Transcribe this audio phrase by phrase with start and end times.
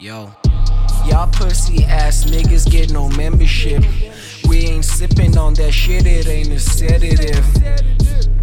[0.00, 0.30] Yo.
[1.06, 3.84] Y'all pussy ass niggas get no membership.
[4.48, 7.44] We ain't sipping on that shit, it ain't a sedative.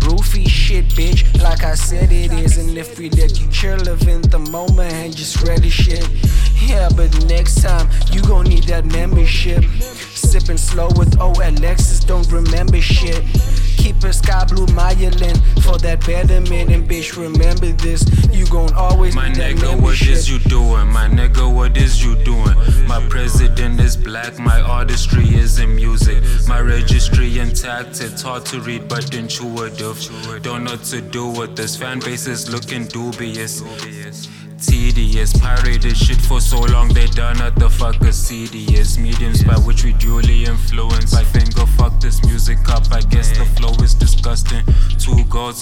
[0.03, 2.57] Roofy shit, bitch, like I said it is.
[2.59, 6.07] And if we let you chill, live in the moment and just ready shit.
[6.61, 9.63] Yeah, but next time you gon' need that membership.
[9.81, 13.23] Sipping slow with O Alexis, don't remember shit.
[13.77, 16.71] Keep a sky blue myelin for that betterment.
[16.71, 20.09] And bitch, remember this, you gon' always My need that nigga, what membership.
[20.09, 20.87] is you doing?
[20.87, 22.55] My nigga, what is you doing?
[22.87, 26.23] My president is black, my artistry is in music.
[26.47, 29.97] My registry intact, it's hard to read but intuitive.
[30.43, 33.63] Don't know to do with this, fan base is looking dubious.
[34.63, 38.67] Tedious, pirated shit for so long they done what the fuck a CD.
[38.99, 41.15] Mediums by which we duly influence.
[41.15, 43.46] I finger fuck this music up, I guess the.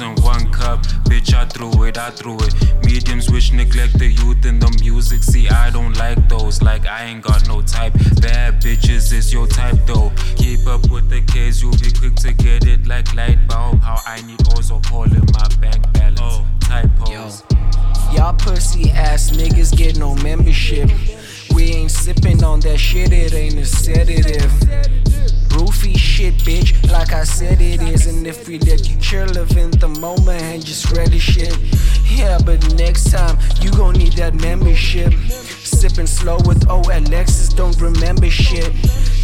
[0.01, 2.53] In one cup, bitch, I threw it, I threw it.
[2.83, 5.23] Mediums which neglect the youth in the music.
[5.23, 7.93] See, I don't like those, like I ain't got no type.
[8.21, 10.11] Bad bitches is your type though.
[10.35, 13.79] Keep up with the kids, you'll be quick to get it like light bulb.
[13.79, 16.19] How I need also call in my bank balance.
[16.21, 17.43] Oh, Typos.
[17.49, 18.15] Yo.
[18.17, 20.89] Y'all pussy ass niggas get no membership.
[21.53, 24.51] We ain't sipping on that shit, it ain't a sedative.
[27.15, 28.07] I said it is.
[28.07, 31.57] And if we let you chill, live in the moment and just ready shit.
[32.11, 35.13] Yeah, but next time you gon' need that membership.
[35.31, 38.73] Sipping slow with O Alexis, don't remember shit.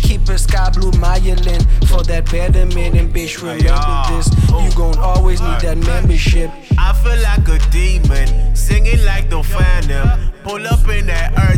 [0.04, 2.96] Keep a sky blue myelin for that betterment.
[2.96, 4.30] And bitch, remember this,
[4.64, 6.50] you gon' always need that membership.
[6.78, 10.32] I feel like a demon, singing like the phantom.
[10.44, 11.51] Pull up in that earth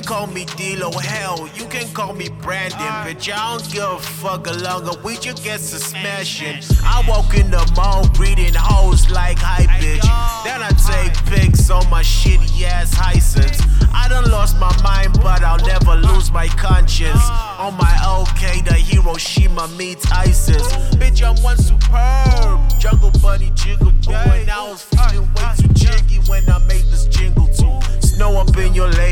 [0.00, 2.78] can call me Deelow, hell, you can call me Brandon.
[2.80, 3.04] Uh.
[3.06, 6.58] Bitch, I don't give a fuck longer, we just get to smashing.
[6.84, 10.06] I walk in the mall greeting hoes like hi bitch.
[10.44, 13.60] Then I take pics on my shitty ass Hisense.
[13.92, 17.18] I done lost my mind, but I'll never lose my conscience.
[17.20, 17.66] Uh.
[17.66, 20.62] On my OK, the Hiroshima meets ISIS.
[20.96, 22.27] Bitch, I'm one superb.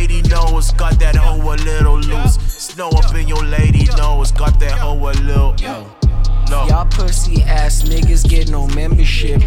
[0.06, 2.34] Lady nose, got that hoe a little loose.
[2.46, 5.54] Snow up in your lady nose, got that hoe a little.
[5.58, 5.86] Yo.
[6.48, 6.66] No.
[6.68, 9.42] Y'all pussy ass niggas get no membership.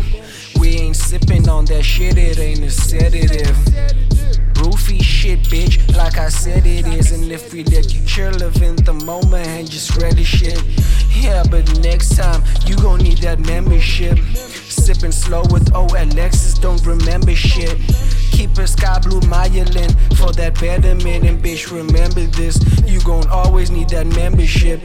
[0.60, 3.58] We ain't sipping on that shit, it ain't a sedative.
[4.58, 7.14] Roofy shit, bitch, like I said it is.
[7.14, 10.62] And if we let you chill, live in the moment and just ready shit.
[11.16, 14.20] Yeah, but next time you gon' need that membership.
[14.36, 17.78] Sipping slow with O Alexis, don't remember shit.
[18.40, 21.26] Keep a sky blue myelin for that betterment.
[21.26, 24.80] And bitch, remember this, you gon' always need that membership.